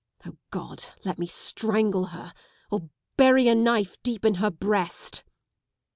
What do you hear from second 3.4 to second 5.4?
a knife deep in her breast."